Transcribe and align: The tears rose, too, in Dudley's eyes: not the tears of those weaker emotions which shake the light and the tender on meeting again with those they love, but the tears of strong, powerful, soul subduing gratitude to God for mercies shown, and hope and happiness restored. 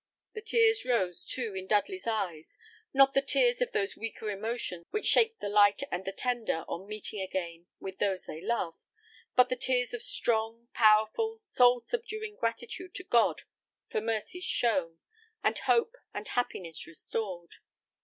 The 0.33 0.41
tears 0.41 0.83
rose, 0.83 1.23
too, 1.23 1.53
in 1.53 1.67
Dudley's 1.67 2.07
eyes: 2.07 2.57
not 2.91 3.13
the 3.13 3.21
tears 3.21 3.61
of 3.61 3.71
those 3.71 3.95
weaker 3.95 4.31
emotions 4.31 4.87
which 4.89 5.05
shake 5.05 5.37
the 5.39 5.47
light 5.47 5.83
and 5.91 6.05
the 6.05 6.11
tender 6.11 6.65
on 6.67 6.87
meeting 6.87 7.21
again 7.21 7.67
with 7.79 7.99
those 7.99 8.23
they 8.23 8.41
love, 8.41 8.73
but 9.35 9.49
the 9.49 9.55
tears 9.55 9.93
of 9.93 10.01
strong, 10.01 10.69
powerful, 10.73 11.37
soul 11.37 11.81
subduing 11.81 12.35
gratitude 12.35 12.95
to 12.95 13.03
God 13.03 13.43
for 13.91 14.01
mercies 14.01 14.43
shown, 14.43 14.97
and 15.43 15.59
hope 15.59 15.93
and 16.15 16.27
happiness 16.29 16.87
restored. 16.87 17.57